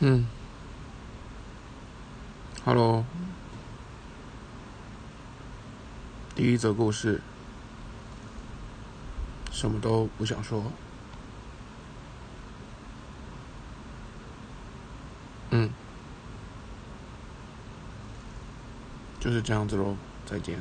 [0.00, 0.26] 嗯。
[2.64, 3.04] 哈喽
[6.34, 7.22] 第一则故事。
[9.50, 10.70] 什么都不想说。
[15.50, 15.70] 嗯。
[19.18, 20.60] 就是这样子喽再见。